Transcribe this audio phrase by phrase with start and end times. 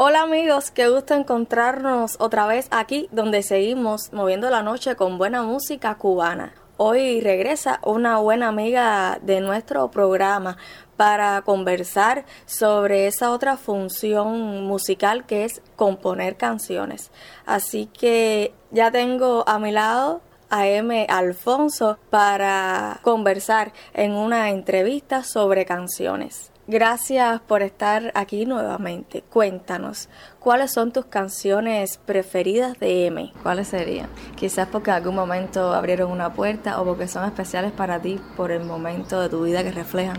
[0.00, 5.42] Hola amigos, qué gusto encontrarnos otra vez aquí donde seguimos moviendo la noche con buena
[5.42, 6.54] música cubana.
[6.76, 10.56] Hoy regresa una buena amiga de nuestro programa
[10.96, 17.10] para conversar sobre esa otra función musical que es componer canciones.
[17.44, 21.08] Así que ya tengo a mi lado a M.
[21.10, 26.52] Alfonso para conversar en una entrevista sobre canciones.
[26.70, 29.22] Gracias por estar aquí nuevamente.
[29.22, 33.32] Cuéntanos, ¿cuáles son tus canciones preferidas de M?
[33.42, 34.10] ¿Cuáles serían?
[34.36, 38.52] Quizás porque en algún momento abrieron una puerta o porque son especiales para ti por
[38.52, 40.18] el momento de tu vida que reflejan.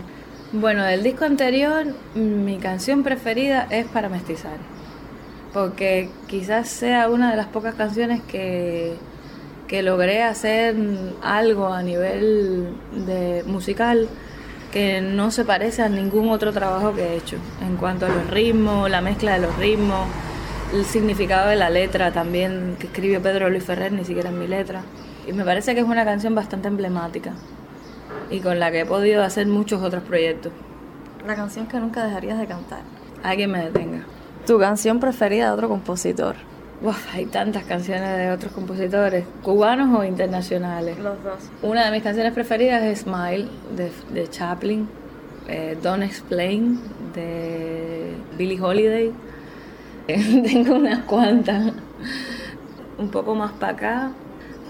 [0.50, 1.86] Bueno, del disco anterior,
[2.16, 4.58] mi canción preferida es Para Mestizar.
[5.52, 8.96] Porque quizás sea una de las pocas canciones que,
[9.68, 10.74] que logré hacer
[11.22, 12.74] algo a nivel
[13.06, 14.08] de musical
[14.72, 18.30] que no se parece a ningún otro trabajo que he hecho en cuanto a los
[18.30, 20.06] ritmos, la mezcla de los ritmos,
[20.72, 24.46] el significado de la letra también que escribió Pedro Luis Ferrer, ni siquiera en mi
[24.46, 24.82] letra.
[25.26, 27.32] Y me parece que es una canción bastante emblemática
[28.30, 30.52] y con la que he podido hacer muchos otros proyectos.
[31.26, 32.80] La canción que nunca dejarías de cantar.
[33.22, 34.04] Alguien me detenga.
[34.46, 36.36] ¿Tu canción preferida de otro compositor?
[36.82, 40.98] Uf, hay tantas canciones de otros compositores, cubanos o internacionales.
[40.98, 41.38] Los dos.
[41.62, 44.88] Una de mis canciones preferidas es Smile de, de Chaplin,
[45.46, 46.80] eh, Don't Explain
[47.14, 49.12] de Billie Holiday.
[50.06, 51.72] tengo unas cuantas.
[52.96, 54.10] Un poco más para acá,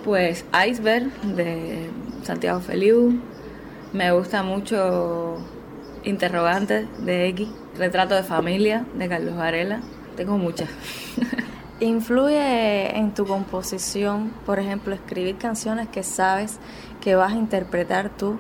[0.05, 1.91] pues Iceberg de
[2.25, 3.21] Santiago Feliu.
[3.93, 5.39] Me gusta mucho
[6.03, 9.81] Interrogantes de X, Retrato de Familia de Carlos Varela.
[10.17, 10.69] Tengo muchas.
[11.81, 16.59] ¿Influye en tu composición, por ejemplo, escribir canciones que sabes
[17.01, 18.37] que vas a interpretar tú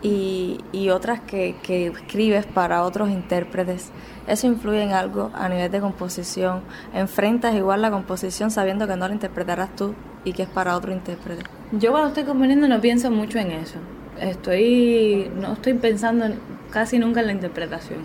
[0.00, 3.90] y, otras que, que, escribes para otros intérpretes?
[4.26, 6.62] ¿Eso influye en algo a nivel de composición?
[6.94, 10.92] ¿Enfrentas igual la composición sabiendo que no la interpretarás tú y que es para otro
[10.92, 11.42] intérprete?
[11.72, 13.76] Yo cuando estoy componiendo no pienso mucho en eso.
[14.18, 16.24] Estoy, no estoy pensando
[16.70, 17.98] casi nunca en la interpretación.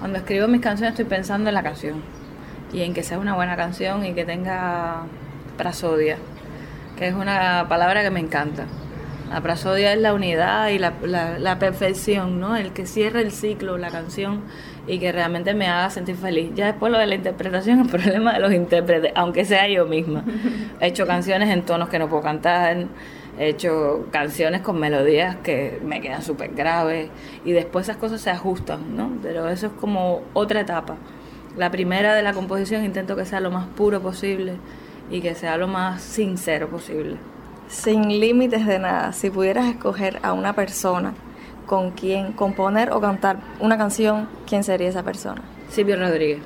[0.00, 2.25] Cuando escribo mis canciones estoy pensando en la canción
[2.72, 5.04] y en que sea una buena canción y que tenga
[5.56, 6.18] prasodia,
[6.96, 8.66] que es una palabra que me encanta.
[9.30, 12.56] La prasodia es la unidad y la, la, perfección, ¿no?
[12.56, 14.42] El que cierre el ciclo, la canción,
[14.86, 16.52] y que realmente me haga sentir feliz.
[16.54, 20.24] Ya después lo de la interpretación, el problema de los intérpretes, aunque sea yo misma.
[20.80, 22.86] He hecho canciones en tonos que no puedo cantar,
[23.36, 27.10] he hecho canciones con melodías que me quedan súper graves,
[27.44, 29.10] y después esas cosas se ajustan, ¿no?
[29.22, 30.96] Pero eso es como otra etapa.
[31.56, 34.56] La primera de la composición intento que sea lo más puro posible
[35.10, 37.16] y que sea lo más sincero posible.
[37.68, 41.14] Sin límites de nada, si pudieras escoger a una persona
[41.64, 45.42] con quien componer o cantar una canción, ¿quién sería esa persona?
[45.70, 46.40] Silvio Rodríguez.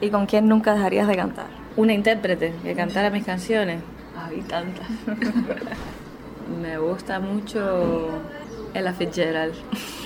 [0.00, 1.46] ¿Y con quién nunca dejarías de cantar?
[1.76, 3.82] Una intérprete que cantara mis canciones.
[4.16, 4.86] Hay tantas.
[6.60, 8.08] Me gusta mucho
[8.74, 9.54] Ella Fitzgerald.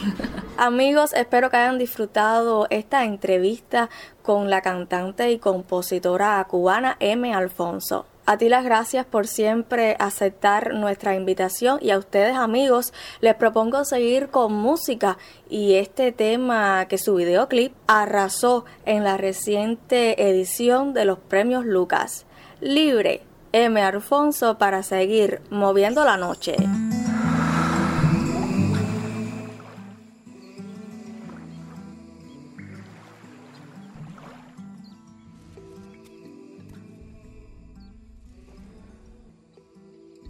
[0.56, 3.90] Amigos, espero que hayan disfrutado esta entrevista
[4.22, 7.32] con la cantante y compositora cubana M.
[7.34, 8.06] Alfonso.
[8.28, 13.84] A ti las gracias por siempre aceptar nuestra invitación y a ustedes amigos les propongo
[13.84, 15.16] seguir con música
[15.48, 22.26] y este tema que su videoclip arrasó en la reciente edición de los premios Lucas.
[22.60, 23.22] Libre,
[23.52, 23.80] M.
[23.80, 26.56] Alfonso para seguir moviendo la noche.